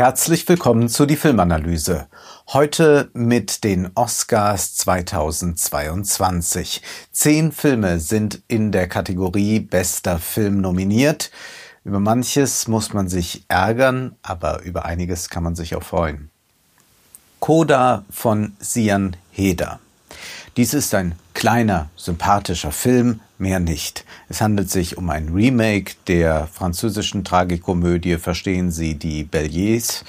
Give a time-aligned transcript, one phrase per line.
[0.00, 2.06] Herzlich willkommen zu die Filmanalyse.
[2.52, 6.82] Heute mit den Oscars 2022.
[7.10, 11.32] Zehn Filme sind in der Kategorie Bester Film nominiert.
[11.82, 16.30] Über manches muss man sich ärgern, aber über einiges kann man sich auch freuen.
[17.40, 19.80] Coda von Sian Heder.
[20.56, 24.04] Dies ist ein kleiner, sympathischer Film, mehr nicht.
[24.28, 30.04] Es handelt sich um ein Remake der französischen Tragikomödie Verstehen Sie die Belliers.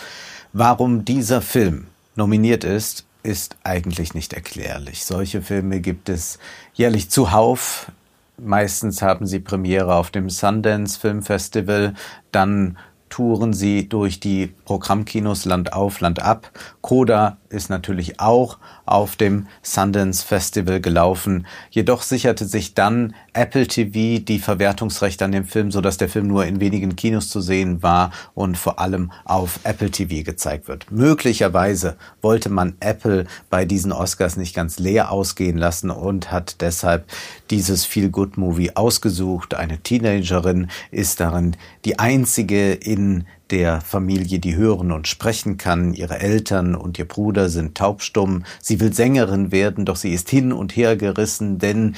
[0.53, 5.03] Warum dieser Film nominiert ist, ist eigentlich nicht erklärlich.
[5.03, 6.39] Solche Filme gibt es
[6.73, 7.91] jährlich zuhauf.
[8.37, 11.93] Meistens haben sie Premiere auf dem Sundance Film Festival,
[12.31, 12.77] dann
[13.09, 16.51] touren sie durch die Programmkinos Land auf, Land ab.
[16.81, 21.47] Coda ist natürlich auch auf dem Sundance Festival gelaufen.
[21.71, 26.45] Jedoch sicherte sich dann Apple TV die Verwertungsrechte an dem Film, sodass der Film nur
[26.45, 30.91] in wenigen Kinos zu sehen war und vor allem auf Apple TV gezeigt wird.
[30.91, 37.05] Möglicherweise wollte man Apple bei diesen Oscars nicht ganz leer ausgehen lassen und hat deshalb
[37.49, 39.55] dieses Feel Good Movie ausgesucht.
[39.55, 45.93] Eine Teenagerin ist darin die einzige in der Familie, die hören und sprechen kann.
[45.93, 48.43] Ihre Eltern und ihr Bruder sind taubstumm.
[48.61, 51.95] Sie will Sängerin werden, doch sie ist hin und her gerissen, denn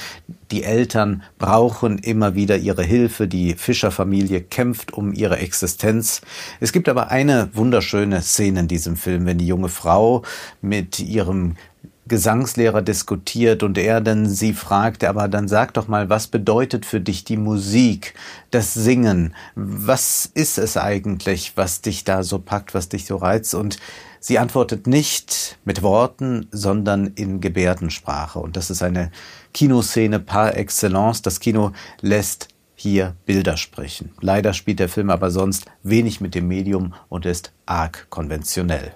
[0.50, 3.26] die Eltern brauchen immer wieder ihre Hilfe.
[3.26, 6.20] Die Fischerfamilie kämpft um ihre Existenz.
[6.60, 10.22] Es gibt aber eine wunderschöne Szene in diesem Film, wenn die junge Frau
[10.60, 11.56] mit ihrem
[12.08, 17.00] Gesangslehrer diskutiert und er dann sie fragte, aber dann sag doch mal, was bedeutet für
[17.00, 18.14] dich die Musik,
[18.50, 19.34] das Singen?
[19.54, 23.54] Was ist es eigentlich, was dich da so packt, was dich so reizt?
[23.54, 23.78] Und
[24.18, 28.40] sie antwortet nicht mit Worten, sondern in Gebärdensprache.
[28.40, 29.12] Und das ist eine
[29.54, 31.22] Kinoszene par excellence.
[31.22, 34.10] Das Kino lässt hier Bilder sprechen.
[34.20, 38.92] Leider spielt der Film aber sonst wenig mit dem Medium und ist arg konventionell.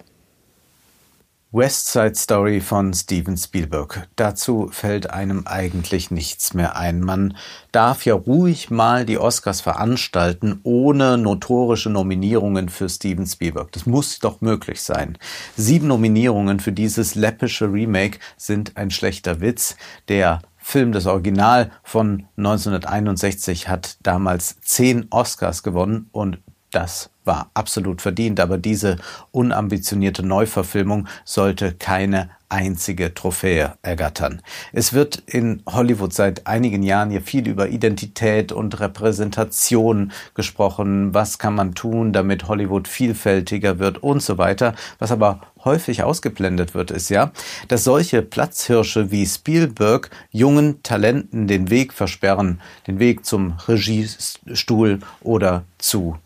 [1.57, 4.07] West Side Story von Steven Spielberg.
[4.17, 7.01] Dazu fällt einem eigentlich nichts mehr ein.
[7.01, 7.35] Man
[7.73, 13.73] darf ja ruhig mal die Oscars veranstalten ohne notorische Nominierungen für Steven Spielberg.
[13.73, 15.17] Das muss doch möglich sein.
[15.57, 19.77] Sieben Nominierungen für dieses läppische Remake sind ein schlechter Witz.
[20.09, 26.37] Der Film, das Original von 1961, hat damals zehn Oscars gewonnen und
[26.77, 28.99] das war absolut verdient, aber diese
[29.33, 34.43] unambitionierte Neuverfilmung sollte keine einzige Trophäe ergattern.
[34.75, 41.15] Es wird in Hollywood seit einigen Jahren hier viel über Identität und Repräsentation gesprochen.
[41.15, 44.75] Was kann man tun, damit Hollywood vielfältiger wird und so weiter.
[44.99, 47.33] Was aber häufig ausgeblendet wird, ist ja,
[47.69, 55.65] dass solche Platzhirsche wie Spielberg jungen Talenten den Weg versperren, den Weg zum Regiestuhl oder
[55.79, 56.17] zu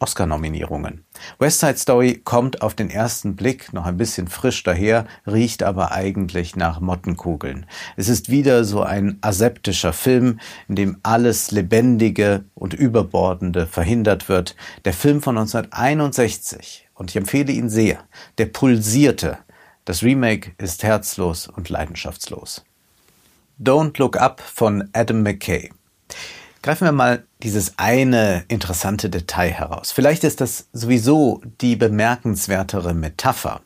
[0.00, 1.04] Oscar-Nominierungen.
[1.38, 5.92] West Side Story kommt auf den ersten Blick noch ein bisschen frisch daher, riecht aber
[5.92, 7.66] eigentlich nach Mottenkugeln.
[7.96, 14.56] Es ist wieder so ein aseptischer Film, in dem alles Lebendige und Überbordende verhindert wird.
[14.84, 18.04] Der Film von 1961, und ich empfehle ihn sehr,
[18.38, 19.38] der pulsierte.
[19.84, 22.64] Das Remake ist herzlos und leidenschaftslos.
[23.60, 25.70] Don't Look Up von Adam McKay.
[26.62, 29.92] Greifen wir mal dieses eine interessante Detail heraus.
[29.92, 33.60] Vielleicht ist das sowieso die bemerkenswertere Metapher.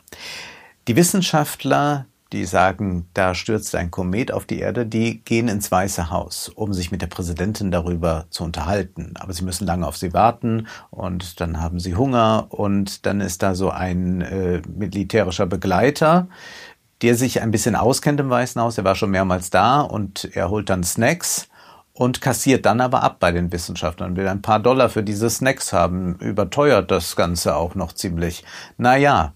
[0.89, 6.11] Die Wissenschaftler, die sagen, da stürzt ein Komet auf die Erde, die gehen ins Weiße
[6.11, 9.15] Haus, um sich mit der Präsidentin darüber zu unterhalten.
[9.19, 13.43] Aber sie müssen lange auf sie warten und dann haben sie Hunger und dann ist
[13.43, 16.29] da so ein äh, militärischer Begleiter,
[17.01, 18.77] der sich ein bisschen auskennt im Weißen Haus.
[18.77, 21.49] Er war schon mehrmals da und er holt dann Snacks
[21.95, 25.73] und kassiert dann aber ab bei den Wissenschaftlern, will ein paar Dollar für diese Snacks
[25.73, 28.45] haben, überteuert das Ganze auch noch ziemlich.
[28.79, 29.35] Naja,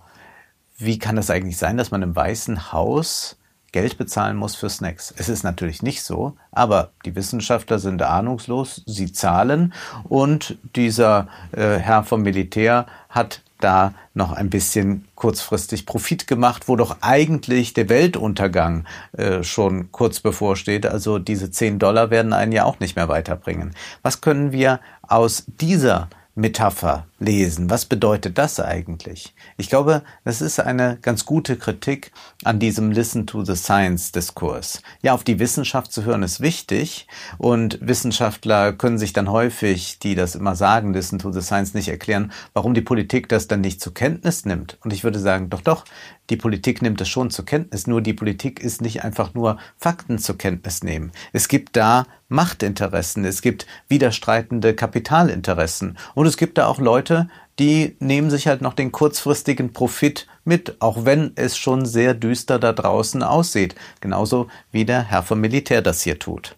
[0.78, 3.36] wie kann das eigentlich sein, dass man im Weißen Haus
[3.72, 5.12] Geld bezahlen muss für Snacks?
[5.16, 9.74] Es ist natürlich nicht so, aber die Wissenschaftler sind ahnungslos, sie zahlen
[10.04, 16.76] und dieser äh, Herr vom Militär hat da noch ein bisschen kurzfristig Profit gemacht, wo
[16.76, 18.84] doch eigentlich der Weltuntergang
[19.16, 20.86] äh, schon kurz bevorsteht.
[20.86, 23.74] Also diese 10 Dollar werden einen ja auch nicht mehr weiterbringen.
[24.02, 26.08] Was können wir aus dieser
[26.38, 27.70] Metapher lesen.
[27.70, 29.34] Was bedeutet das eigentlich?
[29.56, 32.12] Ich glaube, das ist eine ganz gute Kritik
[32.44, 34.82] an diesem Listen to the Science Diskurs.
[35.00, 40.14] Ja, auf die Wissenschaft zu hören ist wichtig und Wissenschaftler können sich dann häufig, die
[40.14, 43.80] das immer sagen, Listen to the Science nicht erklären, warum die Politik das dann nicht
[43.80, 44.76] zur Kenntnis nimmt.
[44.84, 45.86] Und ich würde sagen, doch, doch,
[46.28, 50.18] die Politik nimmt es schon zur Kenntnis, nur die Politik ist nicht einfach nur Fakten
[50.18, 51.12] zur Kenntnis nehmen.
[51.32, 57.28] Es gibt da Machtinteressen, es gibt widerstreitende Kapitalinteressen und es gibt da auch Leute,
[57.58, 62.58] die nehmen sich halt noch den kurzfristigen Profit mit, auch wenn es schon sehr düster
[62.58, 63.74] da draußen aussieht.
[64.00, 66.56] Genauso wie der Herr vom Militär das hier tut.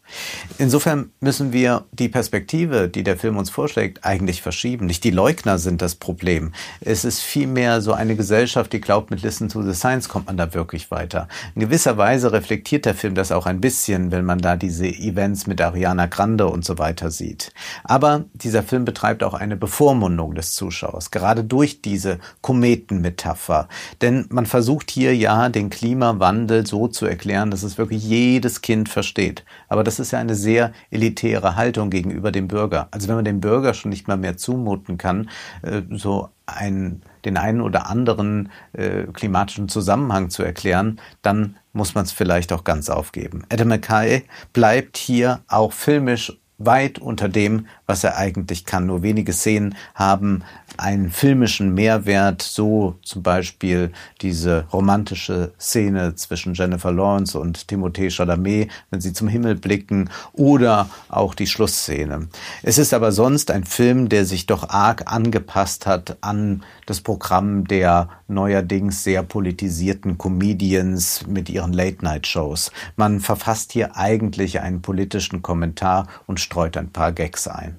[0.58, 4.86] Insofern müssen wir die Perspektive, die der Film uns vorschlägt, eigentlich verschieben.
[4.86, 6.52] Nicht die Leugner sind das Problem.
[6.80, 10.36] Es ist vielmehr so eine Gesellschaft, die glaubt, mit Listen to the Science kommt man
[10.36, 11.28] da wirklich weiter.
[11.54, 15.46] In gewisser Weise reflektiert der Film das auch ein bisschen, wenn man da diese Events
[15.46, 17.52] mit Ariana Grande und so weiter sieht.
[17.84, 23.68] Aber dieser Film betreibt auch eine Bevormundung des Zuschauers, gerade durch diese Kometenmetapher.
[24.00, 28.88] Denn man versucht hier ja den Klimawandel so zu erklären, dass es wirklich jedes Kind
[28.88, 29.44] versteht.
[29.68, 32.88] Aber das ist ja eine sehr elitäre Haltung gegenüber dem Bürger.
[32.90, 35.30] Also wenn man dem Bürger schon nicht mal mehr zumuten kann,
[35.62, 42.04] äh, so ein, den einen oder anderen äh, klimatischen Zusammenhang zu erklären, dann muss man
[42.04, 43.44] es vielleicht auch ganz aufgeben.
[43.50, 48.86] Adam McKay bleibt hier auch filmisch weit unter dem, was er eigentlich kann.
[48.86, 50.42] Nur wenige Szenen haben
[50.78, 53.90] einen filmischen Mehrwert, so zum Beispiel
[54.22, 60.88] diese romantische Szene zwischen Jennifer Lawrence und Timothée Chalamet, wenn sie zum Himmel blicken, oder
[61.08, 62.28] auch die Schlussszene.
[62.62, 67.66] Es ist aber sonst ein Film, der sich doch arg angepasst hat an das Programm
[67.66, 72.72] der neuerdings sehr politisierten Comedians mit ihren Late-Night-Shows.
[72.96, 77.76] Man verfasst hier eigentlich einen politischen Kommentar und streut ein paar Gags ein.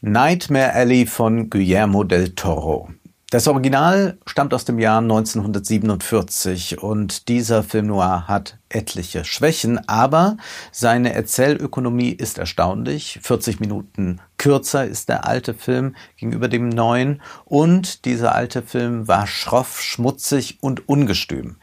[0.00, 2.88] Nightmare Alley von Guillermo del Toro.
[3.30, 10.36] Das Original stammt aus dem Jahr 1947 und dieser Film noir hat etliche Schwächen, aber
[10.70, 13.18] seine Erzählökonomie ist erstaunlich.
[13.22, 19.26] 40 Minuten kürzer ist der alte Film gegenüber dem neuen und dieser alte Film war
[19.26, 21.56] schroff, schmutzig und ungestüm.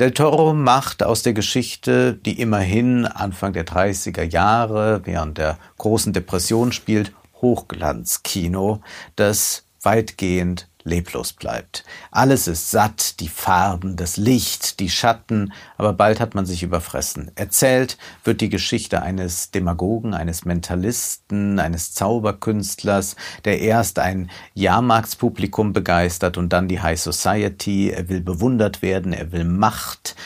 [0.00, 6.14] Del Toro macht aus der Geschichte, die immerhin Anfang der 30er Jahre während der großen
[6.14, 8.80] Depression spielt, Hochglanzkino,
[9.16, 11.84] das weitgehend leblos bleibt.
[12.10, 17.30] Alles ist satt, die Farben, das Licht, die Schatten, aber bald hat man sich überfressen.
[17.34, 26.38] Erzählt wird die Geschichte eines Demagogen, eines Mentalisten, eines Zauberkünstlers, der erst ein Jahrmarktspublikum begeistert
[26.38, 27.90] und dann die High Society.
[27.90, 30.16] Er will bewundert werden, er will Macht.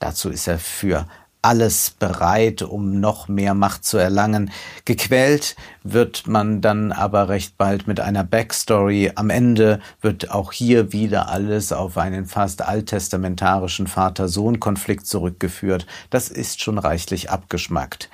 [0.00, 1.06] Dazu ist er für
[1.42, 4.50] alles bereit, um noch mehr Macht zu erlangen.
[4.84, 9.12] Gequält wird man dann aber recht bald mit einer Backstory.
[9.14, 15.86] Am Ende wird auch hier wieder alles auf einen fast alttestamentarischen Vater-Sohn-Konflikt zurückgeführt.
[16.10, 18.10] Das ist schon reichlich abgeschmackt.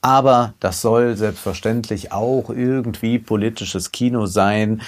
[0.00, 4.82] Aber das soll selbstverständlich auch irgendwie politisches Kino sein.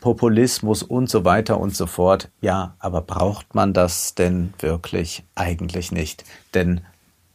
[0.00, 2.28] Populismus und so weiter und so fort.
[2.40, 5.24] Ja, aber braucht man das denn wirklich?
[5.34, 6.24] Eigentlich nicht.
[6.54, 6.80] Denn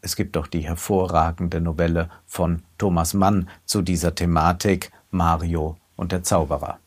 [0.06, 6.22] es gibt doch die hervorragende Novelle von Thomas Mann zu dieser Thematik Mario und der
[6.22, 6.80] Zauberer.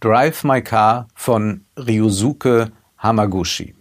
[0.00, 3.76] Drive My Car von Ryusuke Hamaguchi.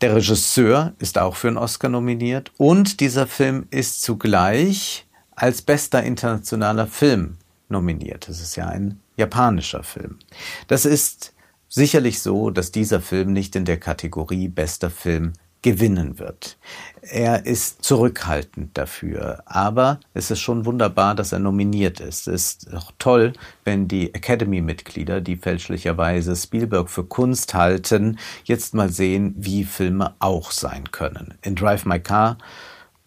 [0.00, 5.06] Der Regisseur ist auch für einen Oscar nominiert und dieser Film ist zugleich
[5.36, 7.36] als bester internationaler Film
[7.68, 8.28] nominiert.
[8.28, 10.18] Das ist ja ein japanischer Film.
[10.66, 11.32] Das ist
[11.68, 16.58] sicherlich so, dass dieser Film nicht in der Kategorie bester Film gewinnen wird.
[17.02, 22.28] Er ist zurückhaltend dafür, aber es ist schon wunderbar, dass er nominiert ist.
[22.28, 23.32] Es ist auch toll,
[23.64, 30.50] wenn die Academy-Mitglieder, die fälschlicherweise Spielberg für Kunst halten, jetzt mal sehen, wie Filme auch
[30.50, 31.34] sein können.
[31.42, 32.38] In Drive My Car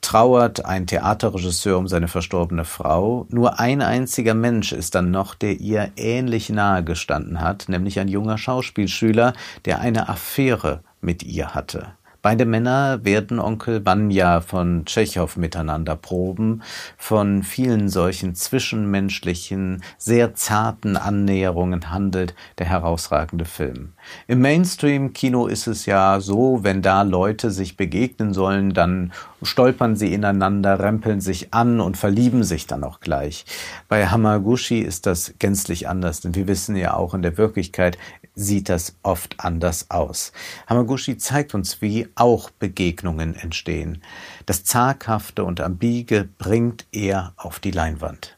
[0.05, 3.25] trauert ein Theaterregisseur um seine verstorbene Frau.
[3.29, 8.07] Nur ein einziger Mensch ist dann noch, der ihr ähnlich nahe gestanden hat, nämlich ein
[8.07, 9.33] junger Schauspielschüler,
[9.65, 11.93] der eine Affäre mit ihr hatte.
[12.25, 16.63] Beide Männer werden Onkel Vanya von Tschechow miteinander proben.
[16.97, 23.93] Von vielen solchen zwischenmenschlichen, sehr zarten Annäherungen handelt der herausragende Film.
[24.27, 30.13] Im Mainstream-Kino ist es ja so, wenn da Leute sich begegnen sollen, dann stolpern sie
[30.13, 33.45] ineinander, rempeln sich an und verlieben sich dann auch gleich.
[33.87, 37.97] Bei Hamaguchi ist das gänzlich anders, denn wir wissen ja auch in der Wirklichkeit
[38.35, 40.31] sieht das oft anders aus.
[40.67, 44.01] Hamaguchi zeigt uns, wie auch Begegnungen entstehen.
[44.45, 48.37] Das Zaghafte und Ambige bringt er auf die Leinwand.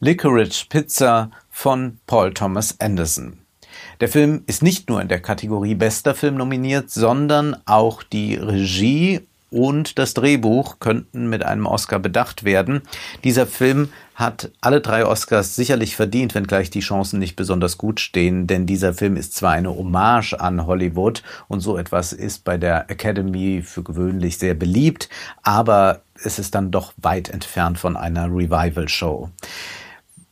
[0.00, 3.43] Licorice Pizza von Paul Thomas Anderson.
[4.00, 9.20] Der Film ist nicht nur in der Kategorie Bester Film nominiert, sondern auch die Regie
[9.54, 12.82] und das Drehbuch könnten mit einem Oscar bedacht werden.
[13.22, 18.48] Dieser Film hat alle drei Oscars sicherlich verdient, wenngleich die Chancen nicht besonders gut stehen,
[18.48, 22.90] denn dieser Film ist zwar eine Hommage an Hollywood und so etwas ist bei der
[22.90, 25.08] Academy für gewöhnlich sehr beliebt,
[25.44, 29.30] aber es ist dann doch weit entfernt von einer Revival-Show.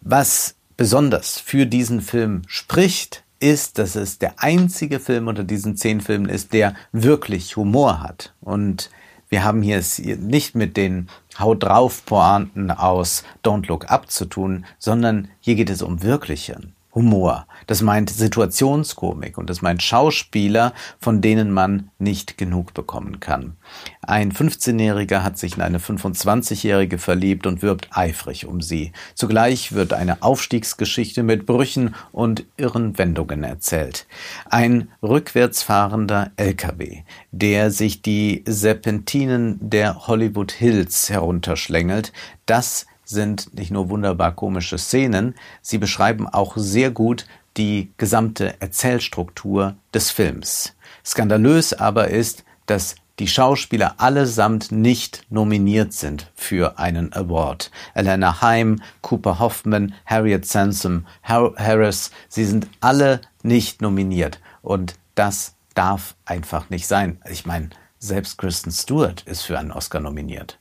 [0.00, 6.00] Was besonders für diesen Film spricht, ist, dass es der einzige Film unter diesen zehn
[6.00, 8.32] Filmen ist, der wirklich Humor hat.
[8.40, 8.90] Und
[9.28, 11.08] wir haben hier es nicht mit den
[11.38, 16.74] Haut drauf Pointen aus Don't Look Up zu tun, sondern hier geht es um Wirklichen.
[16.94, 17.46] Humor.
[17.66, 23.56] Das meint Situationskomik und das meint Schauspieler, von denen man nicht genug bekommen kann.
[24.02, 28.92] Ein 15-Jähriger hat sich in eine 25-Jährige verliebt und wirbt eifrig um sie.
[29.14, 34.06] Zugleich wird eine Aufstiegsgeschichte mit Brüchen und irren Wendungen erzählt.
[34.50, 42.12] Ein rückwärtsfahrender LKW, der sich die Serpentinen der Hollywood Hills herunterschlängelt,
[42.44, 49.76] das sind nicht nur wunderbar komische Szenen, sie beschreiben auch sehr gut die gesamte Erzählstruktur
[49.92, 50.74] des Films.
[51.04, 57.70] Skandalös aber ist, dass die Schauspieler allesamt nicht nominiert sind für einen Award.
[57.94, 64.40] Elena Heim, Cooper Hoffman, Harriet Sansom, Harris, sie sind alle nicht nominiert.
[64.62, 67.20] Und das darf einfach nicht sein.
[67.30, 70.58] Ich meine, selbst Kristen Stewart ist für einen Oscar nominiert.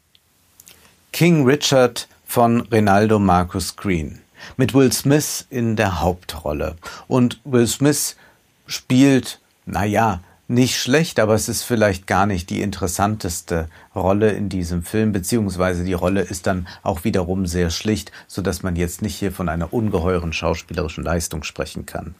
[1.11, 4.21] King Richard von Rinaldo Marcus Green
[4.55, 6.77] mit Will Smith in der Hauptrolle.
[7.09, 8.15] Und Will Smith
[8.67, 14.83] spielt, naja, nicht schlecht, aber es ist vielleicht gar nicht die interessanteste Rolle in diesem
[14.83, 19.15] Film, beziehungsweise die Rolle ist dann auch wiederum sehr schlicht, so dass man jetzt nicht
[19.15, 22.15] hier von einer ungeheuren schauspielerischen Leistung sprechen kann.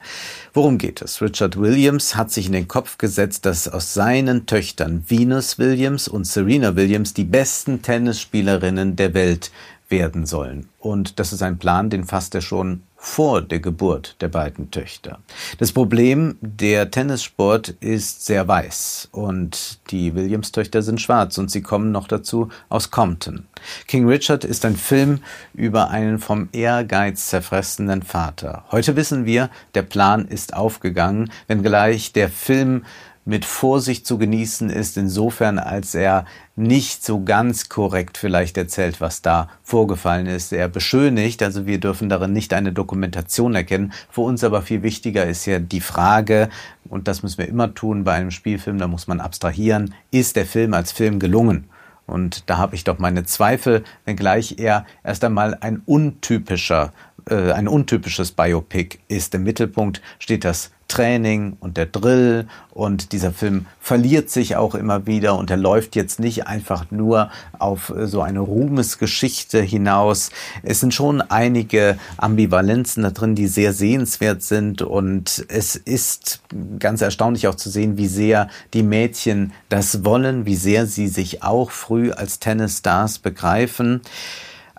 [0.53, 1.21] Worum geht es?
[1.21, 6.25] Richard Williams hat sich in den Kopf gesetzt, dass aus seinen Töchtern Venus Williams und
[6.25, 9.51] Serena Williams die besten Tennisspielerinnen der Welt
[9.91, 10.69] werden sollen.
[10.79, 15.19] Und das ist ein Plan, den fasst er schon vor der Geburt der beiden Töchter.
[15.57, 21.91] Das Problem, der Tennissport ist sehr weiß und die Williams-Töchter sind schwarz und sie kommen
[21.91, 23.47] noch dazu aus Compton.
[23.87, 25.19] King Richard ist ein Film
[25.53, 28.65] über einen vom Ehrgeiz zerfressenen Vater.
[28.71, 32.85] Heute wissen wir, der Plan ist aufgegangen, wenngleich der Film
[33.25, 36.25] mit Vorsicht zu genießen ist, insofern als er
[36.55, 40.51] nicht so ganz korrekt vielleicht erzählt, was da vorgefallen ist.
[40.51, 43.93] Er beschönigt, also wir dürfen darin nicht eine Dokumentation erkennen.
[44.09, 46.49] Für uns aber viel wichtiger ist ja die Frage,
[46.89, 50.45] und das müssen wir immer tun bei einem Spielfilm, da muss man abstrahieren, ist der
[50.45, 51.69] Film als Film gelungen?
[52.07, 56.91] Und da habe ich doch meine Zweifel, wenngleich er erst einmal ein untypischer,
[57.29, 59.33] äh, ein untypisches Biopic ist.
[59.33, 65.05] Im Mittelpunkt steht das Training und der Drill und dieser Film verliert sich auch immer
[65.07, 70.31] wieder und er läuft jetzt nicht einfach nur auf äh, so eine Ruhmesgeschichte hinaus.
[70.63, 76.41] Es sind schon einige Ambivalenzen da drin, die sehr sehenswert sind und es ist
[76.77, 81.41] ganz erstaunlich auch zu sehen, wie sehr die Mädchen das wollen, wie sehr sie sich
[81.41, 84.01] auch früh als Tennisstars begreifen.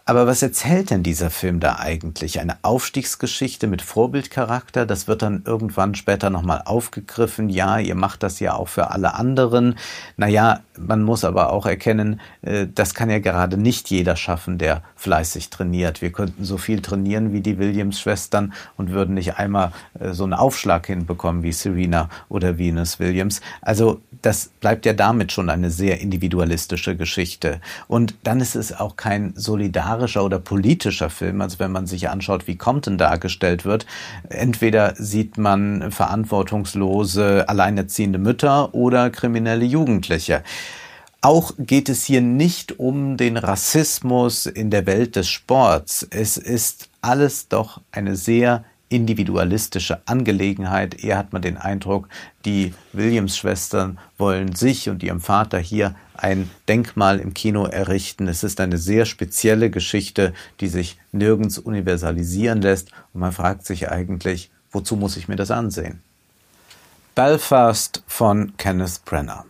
[0.05, 2.41] Aber was erzählt denn dieser Film da eigentlich?
[2.41, 4.85] Eine Aufstiegsgeschichte mit Vorbildcharakter?
[4.85, 7.49] Das wird dann irgendwann später nochmal aufgegriffen.
[7.49, 9.77] Ja, ihr macht das ja auch für alle anderen.
[10.17, 14.83] Naja, man muss aber auch erkennen, äh, das kann ja gerade nicht jeder schaffen, der
[14.97, 16.03] fleißig trainiert.
[16.03, 20.35] Wir könnten so viel trainieren wie die Williams-Schwestern und würden nicht einmal äh, so einen
[20.35, 23.41] Aufschlag hinbekommen wie Serena oder Venus Williams.
[23.61, 27.61] Also das bleibt ja damit schon eine sehr individualistische Geschichte.
[27.89, 31.41] Und dann ist es auch kein solidar literarischer oder politischer Film.
[31.41, 33.87] Also wenn man sich anschaut, wie Compton dargestellt wird,
[34.29, 40.43] entweder sieht man verantwortungslose, alleinerziehende Mütter oder kriminelle Jugendliche.
[41.21, 46.07] Auch geht es hier nicht um den Rassismus in der Welt des Sports.
[46.11, 51.03] Es ist alles doch eine sehr individualistische Angelegenheit.
[51.03, 52.09] Eher hat man den Eindruck,
[52.45, 58.29] die Williams-Schwestern wollen sich und ihrem Vater hier ein Denkmal im Kino errichten.
[58.29, 62.93] Es ist eine sehr spezielle Geschichte, die sich nirgends universalisieren lässt.
[63.13, 66.01] Und man fragt sich eigentlich, wozu muss ich mir das ansehen?
[67.15, 69.45] Belfast von Kenneth Brenner.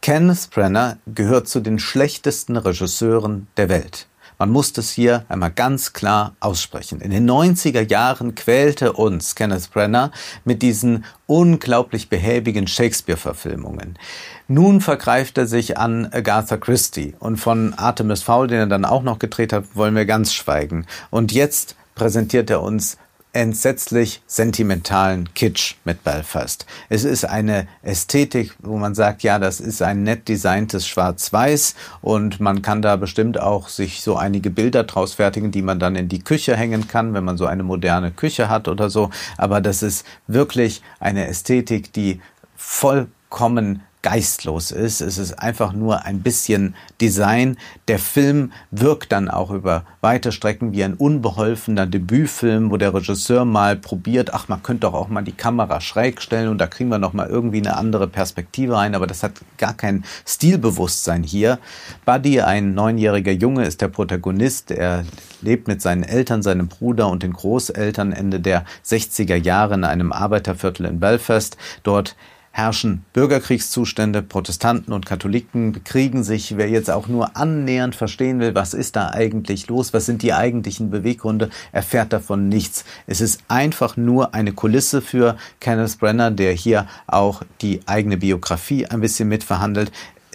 [0.00, 4.07] Kenneth Brenner gehört zu den schlechtesten Regisseuren der Welt.
[4.38, 7.00] Man muss das hier einmal ganz klar aussprechen.
[7.00, 10.12] In den 90er Jahren quälte uns Kenneth Brenner
[10.44, 13.98] mit diesen unglaublich behäbigen Shakespeare-Verfilmungen.
[14.46, 19.02] Nun vergreift er sich an Agatha Christie und von Artemis Fowl, den er dann auch
[19.02, 20.86] noch gedreht hat, wollen wir ganz schweigen.
[21.10, 22.96] Und jetzt präsentiert er uns
[23.32, 26.66] entsetzlich sentimentalen Kitsch mit Belfast.
[26.88, 32.40] Es ist eine Ästhetik, wo man sagt, ja, das ist ein nett designtes Schwarz-Weiß und
[32.40, 36.08] man kann da bestimmt auch sich so einige Bilder draus fertigen, die man dann in
[36.08, 39.10] die Küche hängen kann, wenn man so eine moderne Küche hat oder so.
[39.36, 42.20] Aber das ist wirklich eine Ästhetik, die
[42.56, 45.02] vollkommen geistlos ist.
[45.02, 47.58] Es ist einfach nur ein bisschen Design.
[47.88, 53.44] Der Film wirkt dann auch über weite Strecken wie ein unbeholfener Debütfilm, wo der Regisseur
[53.44, 56.88] mal probiert, ach, man könnte doch auch mal die Kamera schräg stellen und da kriegen
[56.88, 61.58] wir noch mal irgendwie eine andere Perspektive rein, aber das hat gar kein Stilbewusstsein hier.
[62.06, 64.70] Buddy, ein neunjähriger Junge, ist der Protagonist.
[64.70, 65.04] Er
[65.42, 70.12] lebt mit seinen Eltern, seinem Bruder und den Großeltern Ende der 60er Jahre in einem
[70.12, 71.58] Arbeiterviertel in Belfast.
[71.82, 72.16] Dort
[72.58, 76.56] herrschen Bürgerkriegszustände, Protestanten und Katholiken bekriegen sich.
[76.56, 80.32] Wer jetzt auch nur annähernd verstehen will, was ist da eigentlich los, was sind die
[80.32, 82.84] eigentlichen Beweggründe, erfährt davon nichts.
[83.06, 88.86] Es ist einfach nur eine Kulisse für Kenneth Brenner, der hier auch die eigene Biografie
[88.86, 89.92] ein bisschen mitverhandelt.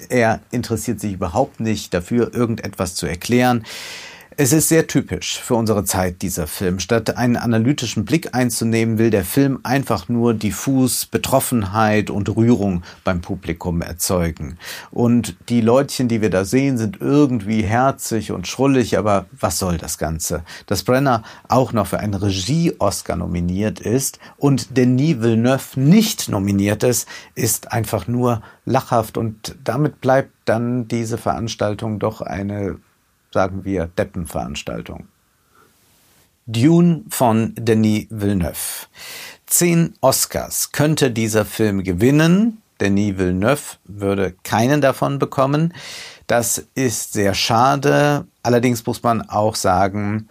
[0.08, 3.66] Er interessiert sich überhaupt nicht dafür, irgendetwas zu erklären.
[4.36, 6.80] Es ist sehr typisch für unsere Zeit, dieser Film.
[6.80, 13.22] Statt einen analytischen Blick einzunehmen, will der Film einfach nur diffus Betroffenheit und Rührung beim
[13.22, 14.58] Publikum erzeugen.
[14.90, 19.78] Und die Leutchen, die wir da sehen, sind irgendwie herzig und schrullig, aber was soll
[19.78, 20.44] das Ganze?
[20.66, 27.08] Dass Brenner auch noch für einen Regie-Oscar nominiert ist und Denis Villeneuve nicht nominiert ist,
[27.36, 32.80] ist einfach nur lachhaft und damit bleibt dann diese Veranstaltung doch eine
[33.34, 35.08] sagen wir, Deppenveranstaltung.
[36.46, 38.88] Dune von Denis Villeneuve.
[39.46, 42.62] Zehn Oscars könnte dieser Film gewinnen.
[42.80, 45.74] Denis Villeneuve würde keinen davon bekommen.
[46.28, 48.26] Das ist sehr schade.
[48.42, 50.30] Allerdings muss man auch sagen,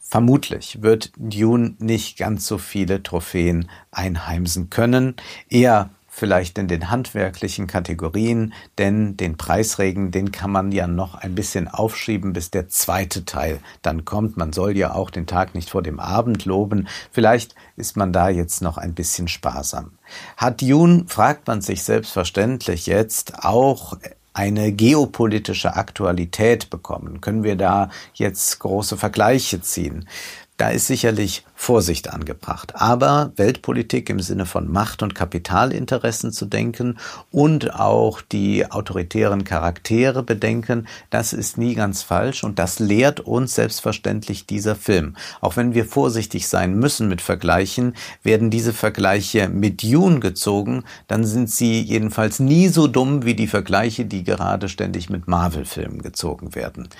[0.00, 5.16] vermutlich wird Dune nicht ganz so viele Trophäen einheimsen können.
[5.48, 11.34] Eher vielleicht in den handwerklichen Kategorien, denn den Preisregen, den kann man ja noch ein
[11.34, 14.36] bisschen aufschieben, bis der zweite Teil dann kommt.
[14.36, 16.86] Man soll ja auch den Tag nicht vor dem Abend loben.
[17.10, 19.90] Vielleicht ist man da jetzt noch ein bisschen sparsam.
[20.36, 23.98] Hat Jun, fragt man sich selbstverständlich jetzt, auch
[24.34, 27.22] eine geopolitische Aktualität bekommen?
[27.22, 30.08] Können wir da jetzt große Vergleiche ziehen?
[30.56, 32.74] Da ist sicherlich Vorsicht angebracht.
[32.74, 36.98] Aber Weltpolitik im Sinne von Macht- und Kapitalinteressen zu denken
[37.30, 43.54] und auch die autoritären Charaktere bedenken, das ist nie ganz falsch und das lehrt uns
[43.54, 45.16] selbstverständlich dieser Film.
[45.40, 51.24] Auch wenn wir vorsichtig sein müssen mit Vergleichen, werden diese Vergleiche mit Dune gezogen, dann
[51.24, 56.54] sind sie jedenfalls nie so dumm wie die Vergleiche, die gerade ständig mit Marvel-Filmen gezogen
[56.54, 56.90] werden.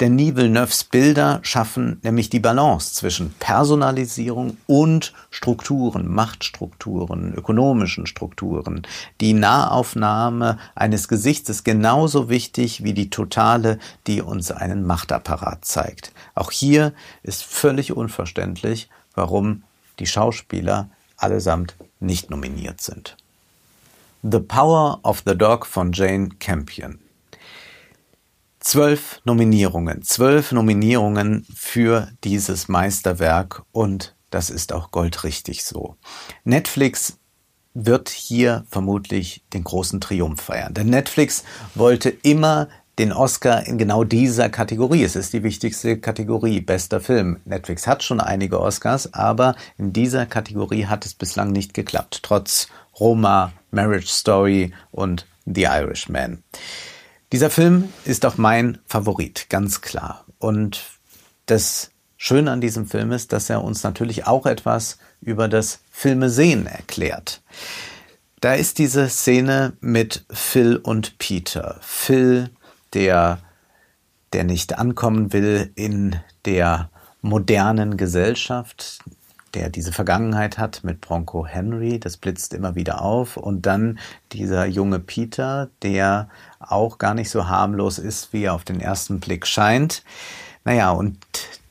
[0.00, 8.06] Denn Nie Villeneuves Bilder schaffen nämlich die Balance zwischen Personalisierung Globalisierung und Strukturen, Machtstrukturen, ökonomischen
[8.06, 8.86] Strukturen.
[9.20, 16.12] Die Nahaufnahme eines Gesichts ist genauso wichtig wie die totale, die uns einen Machtapparat zeigt.
[16.34, 19.62] Auch hier ist völlig unverständlich, warum
[19.98, 23.16] die Schauspieler allesamt nicht nominiert sind.
[24.22, 26.98] The Power of the Dog von Jane Campion.
[28.68, 35.96] Zwölf Nominierungen, zwölf Nominierungen für dieses Meisterwerk und das ist auch goldrichtig so.
[36.44, 37.16] Netflix
[37.72, 40.74] wird hier vermutlich den großen Triumph feiern.
[40.74, 45.02] Denn Netflix wollte immer den Oscar in genau dieser Kategorie.
[45.02, 47.40] Es ist die wichtigste Kategorie, bester Film.
[47.46, 52.68] Netflix hat schon einige Oscars, aber in dieser Kategorie hat es bislang nicht geklappt, trotz
[53.00, 56.42] Roma, Marriage Story und The Irishman.
[57.32, 60.24] Dieser Film ist auch mein Favorit, ganz klar.
[60.38, 60.82] Und
[61.46, 66.66] das Schöne an diesem Film ist, dass er uns natürlich auch etwas über das Filmesehen
[66.66, 67.42] erklärt.
[68.40, 71.78] Da ist diese Szene mit Phil und Peter.
[71.80, 72.50] Phil,
[72.92, 73.40] der,
[74.32, 79.00] der nicht ankommen will in der modernen Gesellschaft,
[79.54, 83.36] der diese Vergangenheit hat mit Bronco Henry, das blitzt immer wieder auf.
[83.36, 83.98] Und dann
[84.32, 86.28] dieser junge Peter, der
[86.60, 90.02] auch gar nicht so harmlos ist, wie er auf den ersten Blick scheint.
[90.64, 91.16] Naja, und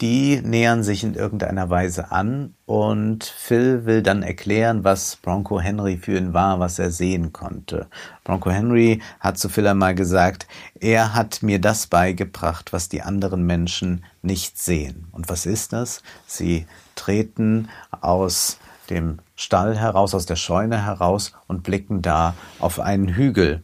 [0.01, 5.97] die nähern sich in irgendeiner Weise an und Phil will dann erklären, was Bronco Henry
[5.97, 7.87] für ihn war, was er sehen konnte.
[8.23, 10.47] Bronco Henry hat zu Phil einmal gesagt,
[10.79, 15.07] er hat mir das beigebracht, was die anderen Menschen nicht sehen.
[15.11, 16.03] Und was ist das?
[16.27, 18.59] Sie treten aus
[18.91, 23.63] dem Stall heraus, aus der Scheune heraus und blicken da auf einen Hügel.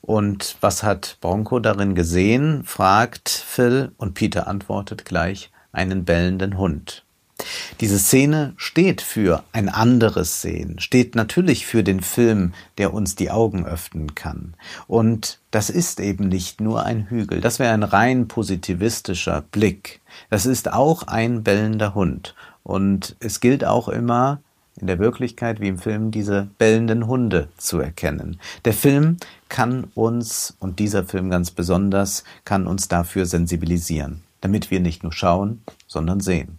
[0.00, 2.64] Und was hat Bronco darin gesehen?
[2.64, 7.04] fragt Phil und Peter antwortet gleich einen bellenden Hund.
[7.80, 13.30] Diese Szene steht für ein anderes Sehen, steht natürlich für den Film, der uns die
[13.30, 14.54] Augen öffnen kann.
[14.86, 20.00] Und das ist eben nicht nur ein Hügel, das wäre ein rein positivistischer Blick.
[20.30, 22.34] Das ist auch ein bellender Hund.
[22.64, 24.40] Und es gilt auch immer,
[24.80, 28.38] in der Wirklichkeit wie im Film diese bellenden Hunde zu erkennen.
[28.64, 29.16] Der Film
[29.48, 35.12] kann uns, und dieser Film ganz besonders, kann uns dafür sensibilisieren, damit wir nicht nur
[35.12, 36.58] schauen, sondern sehen.